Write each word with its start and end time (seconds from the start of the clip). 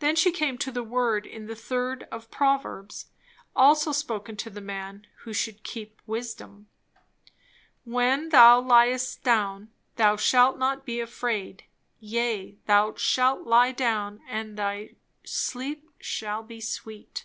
Then 0.00 0.16
she 0.16 0.32
came 0.32 0.58
to 0.58 0.70
the 0.70 0.82
word 0.82 1.24
in 1.24 1.46
the 1.46 1.56
third 1.56 2.06
of 2.12 2.30
Proverbs, 2.30 3.06
also 3.56 3.90
spoken 3.90 4.36
to 4.36 4.50
the 4.50 4.60
man 4.60 5.06
who 5.20 5.32
should 5.32 5.64
"keep 5.64 6.02
wisdom": 6.06 6.68
"When 7.86 8.28
thou 8.28 8.60
liest 8.60 9.22
down, 9.22 9.70
thou 9.94 10.16
shalt 10.16 10.58
not 10.58 10.84
be 10.84 11.00
afraid; 11.00 11.64
yea, 12.00 12.58
thou 12.66 12.96
shalt 12.96 13.46
lie 13.46 13.72
down, 13.72 14.20
and 14.28 14.58
thy 14.58 14.96
sleep 15.24 15.88
shall 16.00 16.42
be 16.42 16.60
sweet." 16.60 17.24